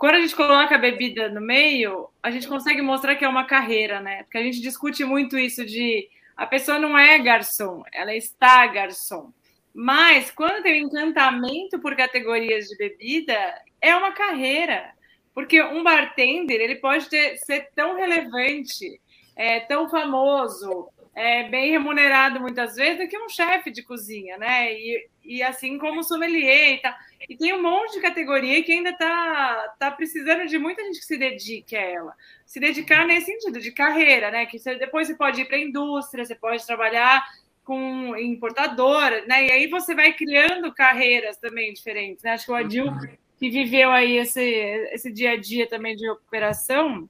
[0.02, 3.44] Quando a gente coloca a bebida no meio, a gente consegue mostrar que é uma
[3.44, 4.24] carreira, né?
[4.24, 9.32] Porque a gente discute muito isso de a pessoa não é garçom, ela está garçom.
[9.72, 13.32] Mas quando tem um encantamento por categorias de bebida,
[13.80, 14.92] é uma carreira.
[15.32, 19.00] Porque um bartender ele pode ter, ser tão relevante,
[19.36, 24.72] é, tão famoso, é, bem remunerado muitas vezes do que um chefe de cozinha, né?
[24.72, 26.94] E, e assim como sommelier e tal.
[27.28, 31.04] E tem um monte de categoria que ainda está tá precisando de muita gente que
[31.04, 32.14] se dedique a ela.
[32.46, 34.46] Se dedicar nesse sentido, de carreira, né?
[34.46, 37.22] Que você, depois você pode ir para a indústria, você pode trabalhar
[37.62, 39.46] com importadora, né?
[39.46, 42.32] E aí você vai criando carreiras também diferentes, né?
[42.32, 42.86] Acho que o Adil,
[43.38, 44.42] que viveu aí esse,
[44.92, 47.08] esse dia a dia também de operação,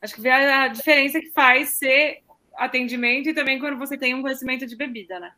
[0.00, 2.22] acho que vê a diferença que faz ser
[2.60, 5.32] atendimento e também quando você tem um conhecimento de bebida, né?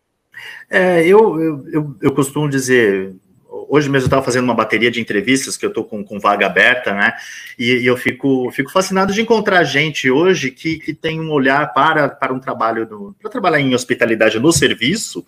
[0.69, 3.15] É, eu, eu, eu, eu costumo dizer,
[3.49, 6.47] hoje mesmo eu estava fazendo uma bateria de entrevistas que eu estou com, com vaga
[6.47, 7.13] aberta, né?
[7.59, 11.73] E, e, eu fico, fico fascinado de encontrar gente hoje que, que tem um olhar
[11.73, 15.25] para, para um trabalho, para trabalhar em hospitalidade no serviço,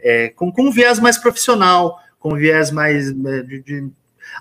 [0.00, 3.90] é, com, com um viés mais profissional, com um viés mais é, de, de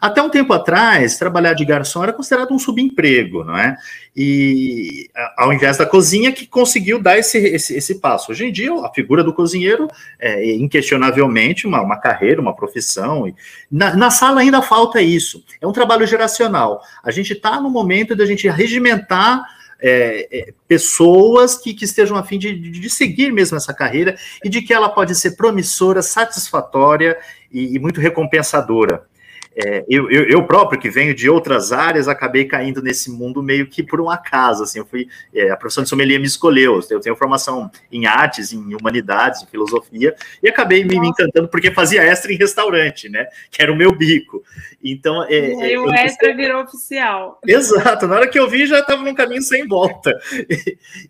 [0.01, 3.75] até um tempo atrás, trabalhar de garçom era considerado um subemprego, não é?
[4.15, 8.31] E ao invés da cozinha que conseguiu dar esse, esse, esse passo.
[8.31, 9.87] Hoje em dia, a figura do cozinheiro
[10.19, 13.33] é inquestionavelmente uma, uma carreira, uma profissão.
[13.71, 15.43] Na, na, sala ainda falta isso.
[15.59, 16.81] É um trabalho geracional.
[17.03, 19.43] A gente está no momento de a gente regimentar
[19.85, 24.47] é, é, pessoas que, que, estejam a fim de, de, seguir mesmo essa carreira e
[24.47, 27.17] de que ela pode ser promissora, satisfatória
[27.51, 29.05] e, e muito recompensadora.
[29.55, 33.67] É, eu, eu, eu, próprio, que venho de outras áreas, acabei caindo nesse mundo meio
[33.67, 34.63] que por um acaso.
[34.63, 36.79] Assim, eu fui, é, a profissão de sommelier me escolheu.
[36.89, 41.71] Eu tenho formação em artes, em humanidades, em filosofia, e acabei me, me encantando porque
[41.71, 43.27] fazia extra em restaurante, né?
[43.51, 44.43] Que era o meu bico.
[44.83, 47.39] Então, é, e o extra virou oficial.
[47.45, 48.07] Exato.
[48.07, 50.17] Na hora que eu vi, já estava num caminho sem volta.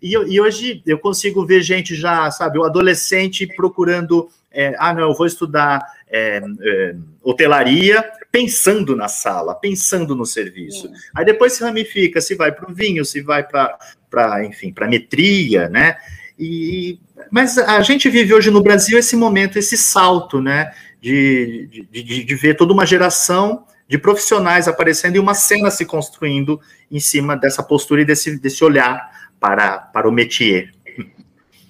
[0.02, 4.28] E, e, hoje eu consigo ver gente já, sabe, o adolescente procurando.
[4.52, 8.04] É, ah, não, eu vou estudar é, é, hotelaria,
[8.34, 10.90] pensando na sala, pensando no serviço.
[11.14, 15.68] Aí depois se ramifica, se vai para o vinho, se vai para, enfim, para metria,
[15.68, 15.96] né?
[16.36, 16.98] E,
[17.30, 20.74] mas a gente vive hoje no Brasil esse momento, esse salto, né?
[21.00, 26.60] De, de, de ver toda uma geração de profissionais aparecendo e uma cena se construindo
[26.90, 30.72] em cima dessa postura e desse, desse olhar para, para o métier.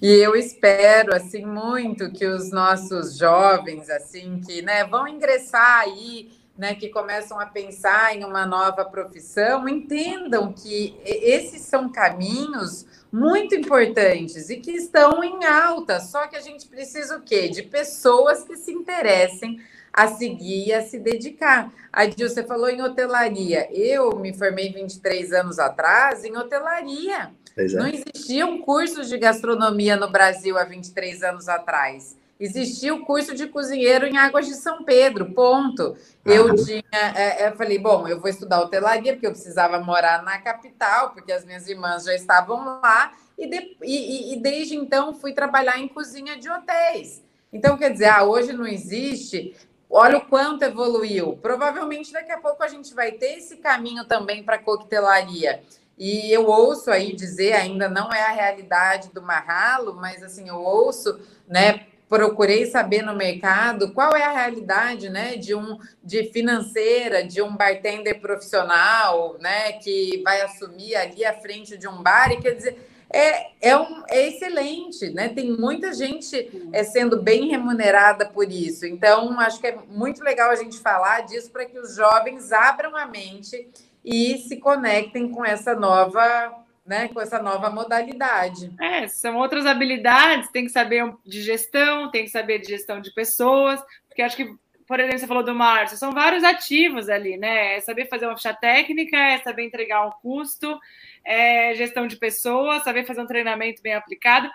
[0.01, 6.29] E eu espero assim muito que os nossos jovens assim que né, vão ingressar aí,
[6.57, 13.55] né, que começam a pensar em uma nova profissão, entendam que esses são caminhos muito
[13.55, 15.99] importantes e que estão em alta.
[15.99, 17.49] Só que a gente precisa o quê?
[17.49, 19.59] De pessoas que se interessem
[19.91, 21.71] a seguir e a se dedicar.
[21.91, 23.69] Adil, você falou em hotelaria.
[23.71, 27.31] Eu me formei 23 anos atrás em hotelaria.
[27.55, 27.65] É.
[27.67, 32.17] Não existiam cursos de gastronomia no Brasil há 23 anos atrás.
[32.37, 35.95] Existia o curso de cozinheiro em Águas de São Pedro, ponto.
[36.25, 40.21] Eu tinha, é, é, eu falei, bom, eu vou estudar hotelaria, porque eu precisava morar
[40.21, 45.13] na capital, porque as minhas irmãs já estavam lá, e, de, e, e desde então
[45.13, 47.23] fui trabalhar em cozinha de hotéis.
[47.53, 49.55] Então, quer dizer, ah, hoje não existe.
[49.89, 51.39] Olha o quanto evoluiu.
[51.41, 55.63] Provavelmente daqui a pouco a gente vai ter esse caminho também para coquetelaria.
[55.97, 60.57] E eu ouço aí dizer, ainda não é a realidade do Marralo, mas assim, eu
[60.57, 61.17] ouço,
[61.47, 61.85] né?
[62.07, 67.55] Procurei saber no mercado qual é a realidade, né, de um de financeira, de um
[67.55, 72.77] bartender profissional, né, que vai assumir ali à frente de um bar e quer dizer,
[73.09, 75.29] é, é, um, é excelente, né?
[75.29, 78.85] Tem muita gente é, sendo bem remunerada por isso.
[78.85, 82.95] Então, acho que é muito legal a gente falar disso para que os jovens abram
[82.95, 83.69] a mente
[84.03, 88.71] e se conectem com essa nova, né, com essa nova modalidade.
[88.79, 93.11] É, são outras habilidades, tem que saber de gestão, tem que saber de gestão de
[93.11, 94.53] pessoas, porque acho que,
[94.87, 97.77] por exemplo, você falou do Márcio, são vários ativos ali, né?
[97.77, 100.79] É saber fazer uma ficha técnica, é saber entregar um custo,
[101.25, 104.47] é gestão de pessoas, saber fazer um treinamento bem aplicado.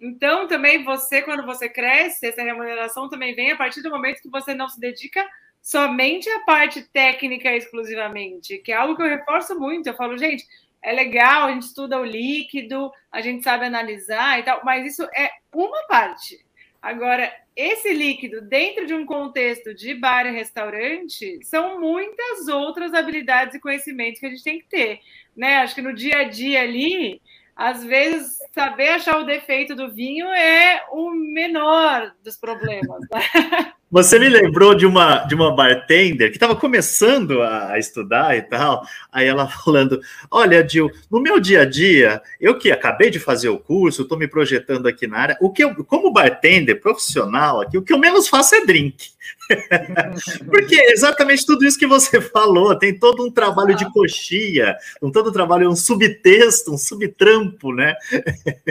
[0.00, 4.28] Então, também você, quando você cresce, essa remuneração também vem a partir do momento que
[4.28, 5.24] você não se dedica
[5.62, 9.88] somente a parte técnica exclusivamente, que é algo que eu reforço muito.
[9.88, 10.44] Eu falo, gente,
[10.86, 15.02] é legal, a gente estuda o líquido, a gente sabe analisar e tal, mas isso
[15.16, 16.38] é uma parte.
[16.80, 23.56] Agora, esse líquido, dentro de um contexto de bar e restaurante, são muitas outras habilidades
[23.56, 25.00] e conhecimentos que a gente tem que ter.
[25.36, 25.56] Né?
[25.56, 27.20] Acho que no dia a dia ali,
[27.56, 33.00] às vezes, saber achar o defeito do vinho é o menor dos problemas.
[33.10, 33.72] Né?
[33.90, 38.84] Você me lembrou de uma, de uma bartender que estava começando a, estudar e tal.
[39.10, 39.98] Aí ela falando:
[40.30, 44.18] Olha, Dil, no meu dia a dia, eu que acabei de fazer o curso, estou
[44.18, 47.98] me projetando aqui na área, o que eu, como bartender profissional aqui, o que eu
[47.98, 49.12] menos faço é drink.
[50.50, 55.10] Porque é exatamente tudo isso que você falou, tem todo um trabalho de coxia, um
[55.10, 57.94] todo um trabalho, um subtexto, um subtrampo, né?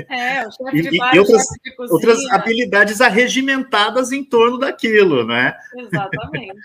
[0.09, 4.57] É, o chefe de bar, e, e outras, de cozinha, outras habilidades arregimentadas em torno
[4.57, 5.55] daquilo, né?
[5.75, 6.55] Exatamente.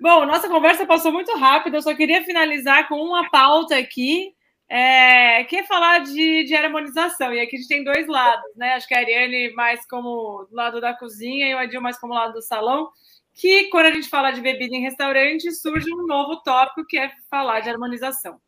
[0.00, 4.32] Bom, nossa conversa passou muito rápido, eu só queria finalizar com uma pauta aqui,
[4.68, 7.32] é, que é falar de, de harmonização.
[7.32, 8.74] E aqui a gente tem dois lados, né?
[8.74, 12.14] Acho que a Ariane mais como do lado da cozinha e o Adil mais como
[12.14, 12.88] lado do salão
[13.38, 17.12] que quando a gente fala de bebida em restaurante, surge um novo tópico que é
[17.30, 18.40] falar de harmonização.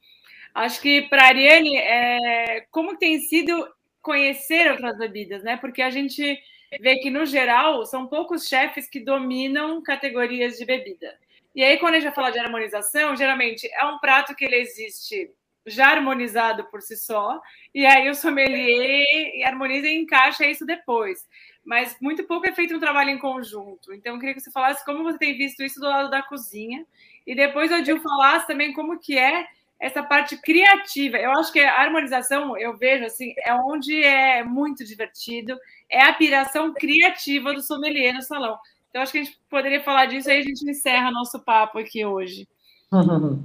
[0.52, 3.68] Acho que para a Ariane, é, como tem sido
[4.02, 5.56] conhecer outras bebidas, né?
[5.56, 6.36] Porque a gente
[6.80, 11.16] vê que, no geral, são poucos chefes que dominam categorias de bebida.
[11.54, 14.56] E aí, quando a gente vai falar de harmonização, geralmente é um prato que ele
[14.56, 15.30] existe
[15.64, 17.40] já harmonizado por si só,
[17.72, 21.28] e aí o sommelier harmoniza e encaixa isso depois
[21.70, 23.94] mas muito pouco é feito um trabalho em conjunto.
[23.94, 26.84] Então, eu queria que você falasse como você tem visto isso do lado da cozinha,
[27.24, 29.46] e depois o Adil falasse também como que é
[29.78, 31.16] essa parte criativa.
[31.16, 35.56] Eu acho que a harmonização, eu vejo assim, é onde é muito divertido,
[35.88, 38.58] é a piração criativa do sommelier no salão.
[38.88, 42.04] Então, acho que a gente poderia falar disso aí a gente encerra nosso papo aqui
[42.04, 42.48] hoje.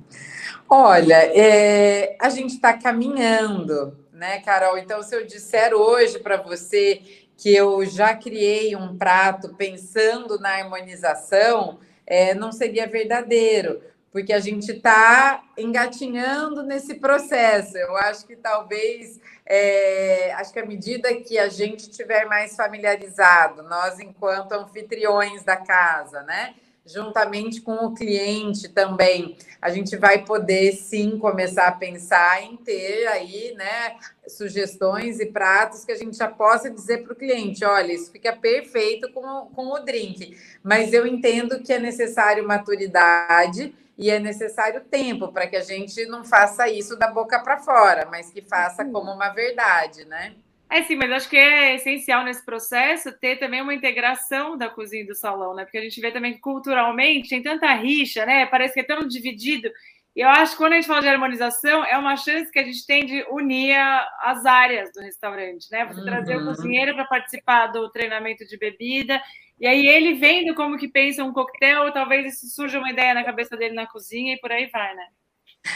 [0.68, 4.80] Olha, é, a gente está caminhando, né, Carol?
[4.80, 10.50] Então, se eu disser hoje para você que eu já criei um prato pensando na
[10.50, 17.78] harmonização, é, não seria verdadeiro, porque a gente está engatinhando nesse processo.
[17.78, 23.64] Eu acho que talvez, é, acho que à medida que a gente tiver mais familiarizado,
[23.64, 26.56] nós enquanto anfitriões da casa, né?
[26.86, 33.08] Juntamente com o cliente também, a gente vai poder sim começar a pensar em ter
[33.08, 33.96] aí, né,
[34.28, 38.34] sugestões e pratos que a gente já possa dizer para o cliente: olha, isso fica
[38.34, 44.82] perfeito com, com o drink, mas eu entendo que é necessário maturidade e é necessário
[44.82, 48.84] tempo para que a gente não faça isso da boca para fora, mas que faça
[48.86, 50.36] como uma verdade, né?
[50.70, 55.04] É sim, mas acho que é essencial nesse processo ter também uma integração da cozinha
[55.04, 55.64] e do salão, né?
[55.64, 58.46] Porque a gente vê também que culturalmente tem tanta rixa, né?
[58.48, 59.70] Parece que é tão dividido.
[60.16, 62.64] E eu acho que quando a gente fala de harmonização, é uma chance que a
[62.64, 63.76] gente tem de unir
[64.22, 65.86] as áreas do restaurante, né?
[65.86, 66.06] Você uhum.
[66.06, 66.46] trazer o uhum.
[66.48, 69.22] cozinheiro para participar do treinamento de bebida,
[69.60, 73.24] e aí ele vendo como que pensa um coquetel, talvez isso surja uma ideia na
[73.24, 75.06] cabeça dele na cozinha e por aí vai, né?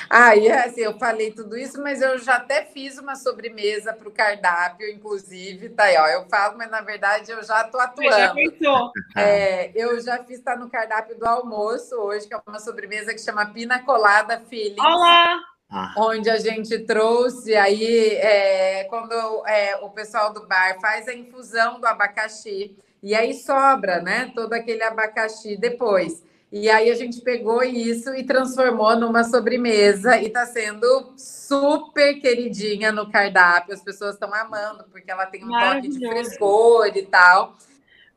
[0.09, 4.07] Ah, e assim, eu falei tudo isso, mas eu já até fiz uma sobremesa para
[4.07, 6.07] o cardápio, inclusive, tá aí, ó.
[6.07, 8.11] Eu falo, mas na verdade eu já estou atuando.
[8.11, 8.91] Já pensou.
[9.15, 13.21] É, eu já fiz, tá no cardápio do almoço hoje, que é uma sobremesa que
[13.21, 14.79] chama Pina Colada Feelings.
[14.79, 15.39] Olá!
[15.71, 15.93] Ah.
[15.97, 19.13] Onde a gente trouxe aí, é, quando
[19.45, 24.53] é, o pessoal do bar faz a infusão do abacaxi, e aí sobra, né, todo
[24.53, 26.23] aquele abacaxi depois.
[26.51, 32.91] E aí a gente pegou isso e transformou numa sobremesa e está sendo super queridinha
[32.91, 33.73] no cardápio.
[33.73, 37.55] As pessoas estão amando, porque ela tem um toque de frescor e tal.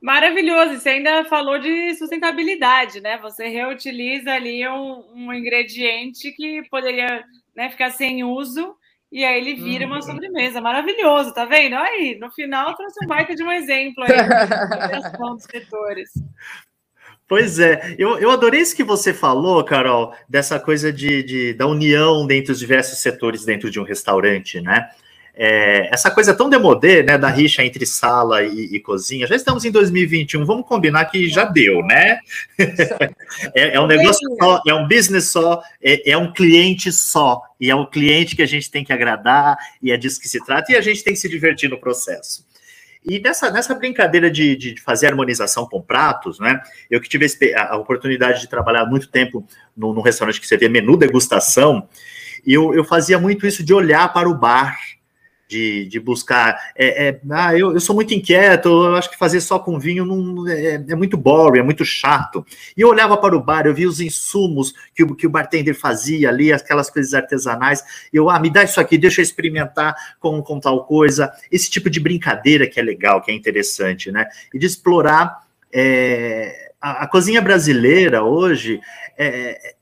[0.00, 0.80] Maravilhoso.
[0.80, 3.18] Você ainda falou de sustentabilidade, né?
[3.18, 7.22] Você reutiliza ali um, um ingrediente que poderia
[7.54, 8.74] né, ficar sem uso
[9.12, 10.02] e aí ele vira uma uhum.
[10.02, 10.58] sobremesa.
[10.58, 11.76] Maravilhoso, tá vendo?
[11.76, 14.08] Aí, no final, trouxe um baita de um exemplo aí
[15.20, 16.10] dos setores.
[17.28, 21.66] Pois é, eu, eu adorei isso que você falou, Carol, dessa coisa de, de da
[21.66, 24.88] união dentre os diversos setores dentro de um restaurante, né?
[25.34, 29.26] É, essa coisa tão demodê, né, da rixa entre sala e, e, cozinha.
[29.26, 32.18] Já estamos em 2021, vamos combinar que já deu, né?
[33.54, 37.70] é, é, um negócio só, é um business só, é, é, um cliente só, e
[37.70, 40.70] é o cliente que a gente tem que agradar, e é disso que se trata,
[40.70, 42.44] e a gente tem que se divertir no processo.
[43.04, 46.60] E nessa, nessa brincadeira de, de fazer harmonização com pratos, né?
[46.88, 47.26] Eu que tive
[47.56, 49.44] a oportunidade de trabalhar muito tempo
[49.76, 51.88] num, restaurante que servia menu degustação,
[52.46, 54.78] e eu, eu fazia muito isso de olhar para o bar,
[55.52, 56.72] de, de buscar.
[56.74, 60.06] É, é, ah, eu, eu sou muito inquieto, eu acho que fazer só com vinho
[60.06, 62.44] não, é, é muito boring, é muito chato.
[62.74, 65.78] E eu olhava para o bar, eu via os insumos que o, que o bartender
[65.78, 67.84] fazia ali, aquelas coisas artesanais.
[68.10, 71.30] Eu, ah, me dá isso aqui, deixa eu experimentar com, com tal coisa.
[71.50, 74.26] Esse tipo de brincadeira que é legal, que é interessante, né?
[74.54, 75.42] E de explorar.
[75.74, 78.78] É, a, a, cozinha brasileira hoje
[79.16, 79.74] é,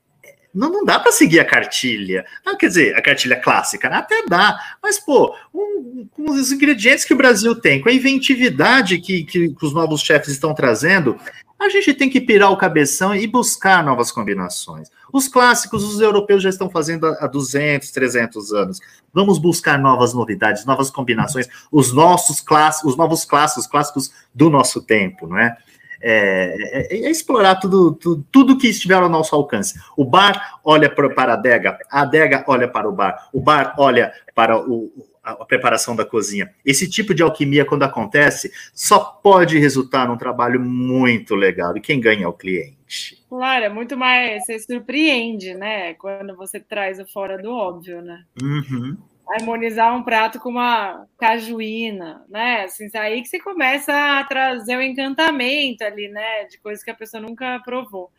[0.53, 2.25] não, não dá para seguir a cartilha.
[2.59, 3.97] Quer dizer, a cartilha clássica, né?
[3.97, 8.99] até dá, mas, pô, um, com os ingredientes que o Brasil tem, com a inventividade
[8.99, 11.17] que, que os novos chefes estão trazendo,
[11.59, 14.89] a gente tem que pirar o cabeção e buscar novas combinações.
[15.13, 18.79] Os clássicos, os europeus já estão fazendo há 200, 300 anos.
[19.13, 24.81] Vamos buscar novas novidades, novas combinações, os nossos clássicos, os novos clássicos, clássicos do nosso
[24.81, 25.55] tempo, não é?
[26.01, 26.55] É,
[26.93, 29.79] é, é, explorar tudo, tudo, tudo que estiver ao nosso alcance.
[29.95, 34.11] O bar olha para a adega, a adega olha para o bar, o bar olha
[34.33, 34.91] para o,
[35.23, 36.51] a, preparação da cozinha.
[36.65, 41.77] Esse tipo de alquimia, quando acontece, só pode resultar num trabalho muito legal.
[41.77, 43.23] E quem ganha é o cliente.
[43.29, 44.45] Claro, é muito mais.
[44.45, 45.93] Você surpreende, né?
[45.93, 48.23] Quando você traz o fora do óbvio, né?
[48.41, 48.97] Uhum
[49.35, 52.63] harmonizar um prato com uma cajuína, né?
[52.63, 56.45] Assim, aí que você começa a trazer o encantamento ali, né?
[56.45, 58.11] De coisas que a pessoa nunca provou.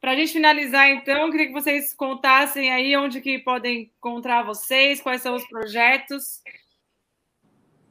[0.00, 5.00] Para a gente finalizar, então, queria que vocês contassem aí onde que podem encontrar vocês,
[5.00, 6.42] quais são os projetos.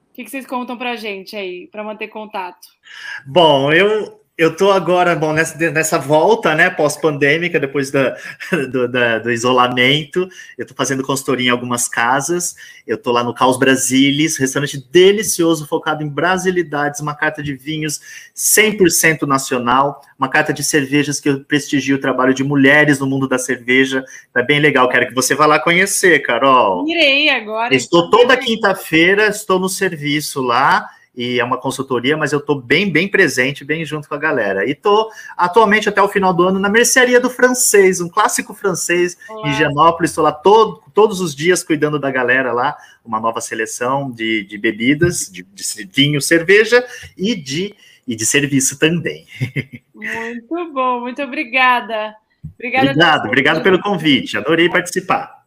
[0.10, 2.68] O que, que vocês contam para a gente aí, para manter contato?
[3.26, 8.18] Bom, eu eu estou agora, bom, nessa, nessa volta, né, pós-pandêmica, depois da,
[8.70, 10.28] do, da, do, isolamento,
[10.58, 12.54] eu estou fazendo consultoria em algumas casas,
[12.86, 18.02] eu estou lá no Caos Brasilis, restaurante delicioso, focado em brasilidades, uma carta de vinhos
[18.36, 23.30] 100% nacional, uma carta de cervejas que eu prestigio o trabalho de mulheres no mundo
[23.30, 24.04] da cerveja,
[24.36, 26.86] é bem legal, quero que você vá lá conhecer, Carol.
[26.90, 27.74] Irei agora.
[27.74, 32.92] Estou toda quinta-feira, estou no serviço lá, e é uma consultoria, mas eu estou bem,
[32.92, 34.66] bem presente, bem junto com a galera.
[34.66, 39.18] E estou atualmente até o final do ano na mercearia do francês, um clássico francês
[39.30, 39.48] Olá.
[39.48, 40.12] em Higienópolis.
[40.12, 44.58] Estou lá todo, todos os dias cuidando da galera lá, uma nova seleção de, de
[44.58, 46.86] bebidas, de, de vinho, cerveja
[47.18, 47.74] e de,
[48.06, 49.26] e de serviço também.
[49.96, 52.14] Muito bom, muito obrigada.
[52.54, 55.46] Obrigada obrigado, obrigado pelo convite, adorei participar.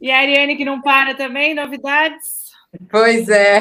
[0.00, 2.37] E a Ariane, que não para também, novidades?
[2.86, 3.60] Pois é.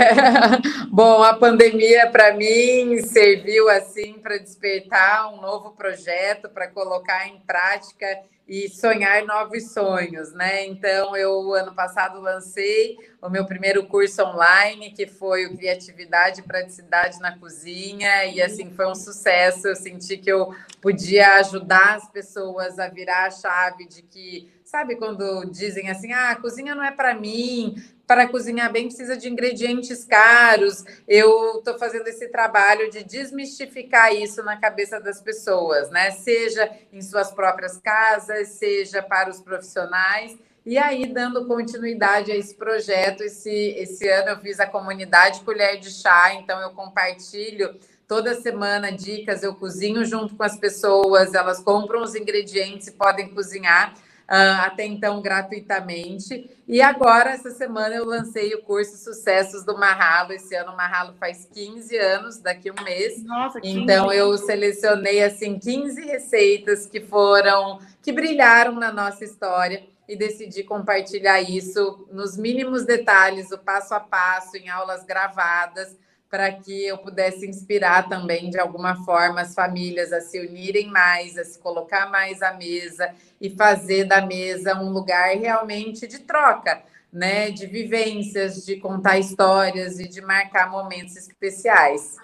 [0.92, 7.40] Bom, a pandemia para mim serviu assim para despertar um novo projeto, para colocar em
[7.40, 8.06] prática
[8.48, 10.66] e sonhar novos sonhos, né?
[10.68, 16.44] Então, eu ano passado lancei o meu primeiro curso online, que foi o Criatividade e
[16.44, 19.68] Praticidade na Cozinha, e assim foi um sucesso.
[19.68, 24.96] Eu senti que eu podia ajudar as pessoas a virar a chave de que, sabe,
[24.96, 27.76] quando dizem assim: "Ah, a cozinha não é para mim,
[28.08, 30.86] para cozinhar bem precisa de ingredientes caros.
[31.06, 36.12] Eu estou fazendo esse trabalho de desmistificar isso na cabeça das pessoas, né?
[36.12, 40.38] Seja em suas próprias casas, seja para os profissionais.
[40.66, 45.80] E aí, dando continuidade a esse projeto, esse, esse ano eu fiz a comunidade Colher
[45.80, 47.78] de Chá, então eu compartilho
[48.08, 53.34] toda semana dicas, eu cozinho junto com as pessoas, elas compram os ingredientes e podem
[53.34, 53.94] cozinhar
[54.28, 56.50] até então gratuitamente.
[56.68, 60.34] E agora, essa semana, eu lancei o curso Sucessos do Marralo.
[60.34, 63.24] Esse ano o Marralo faz 15 anos, daqui um mês.
[63.24, 70.16] Nossa, então, eu selecionei assim 15 receitas que foram, que brilharam na nossa história e
[70.16, 75.96] decidi compartilhar isso nos mínimos detalhes, o passo a passo, em aulas gravadas
[76.30, 81.38] para que eu pudesse inspirar também, de alguma forma, as famílias a se unirem mais,
[81.38, 86.82] a se colocar mais à mesa e fazer da mesa um lugar realmente de troca,
[87.12, 87.52] né?
[87.52, 92.18] De vivências, de contar histórias e de marcar momentos especiais.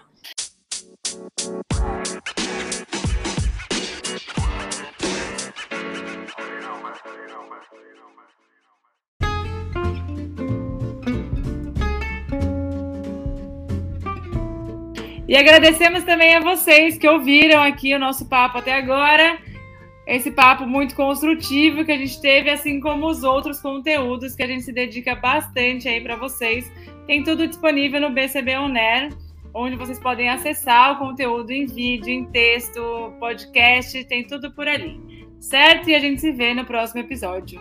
[15.33, 19.39] E agradecemos também a vocês que ouviram aqui o nosso papo até agora.
[20.05, 24.47] Esse papo muito construtivo que a gente teve, assim como os outros conteúdos que a
[24.47, 26.71] gente se dedica bastante aí para vocês.
[27.07, 29.11] Tem tudo disponível no BCB On Air,
[29.55, 35.01] onde vocês podem acessar o conteúdo em vídeo, em texto, podcast, tem tudo por ali.
[35.39, 35.89] Certo?
[35.89, 37.59] E a gente se vê no próximo episódio.